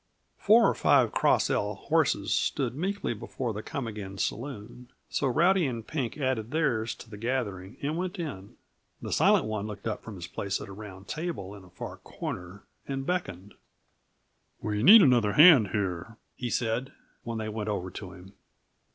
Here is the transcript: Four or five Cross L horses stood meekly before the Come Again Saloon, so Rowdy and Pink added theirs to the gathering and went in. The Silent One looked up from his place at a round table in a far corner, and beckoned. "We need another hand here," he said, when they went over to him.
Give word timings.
Four 0.39 0.67
or 0.67 0.73
five 0.73 1.11
Cross 1.11 1.51
L 1.51 1.75
horses 1.75 2.33
stood 2.33 2.73
meekly 2.73 3.13
before 3.13 3.53
the 3.53 3.61
Come 3.61 3.85
Again 3.85 4.17
Saloon, 4.17 4.89
so 5.09 5.27
Rowdy 5.27 5.67
and 5.67 5.85
Pink 5.85 6.17
added 6.17 6.49
theirs 6.49 6.95
to 6.95 7.07
the 7.11 7.17
gathering 7.19 7.77
and 7.83 7.95
went 7.95 8.17
in. 8.17 8.55
The 8.99 9.11
Silent 9.13 9.45
One 9.45 9.67
looked 9.67 9.85
up 9.87 10.01
from 10.01 10.15
his 10.15 10.25
place 10.25 10.59
at 10.59 10.69
a 10.69 10.73
round 10.73 11.07
table 11.07 11.53
in 11.53 11.63
a 11.63 11.69
far 11.69 11.97
corner, 11.97 12.63
and 12.87 13.05
beckoned. 13.05 13.53
"We 14.59 14.81
need 14.81 15.03
another 15.03 15.33
hand 15.33 15.67
here," 15.67 16.17
he 16.35 16.49
said, 16.49 16.91
when 17.21 17.37
they 17.37 17.49
went 17.49 17.69
over 17.69 17.91
to 17.91 18.13
him. 18.13 18.33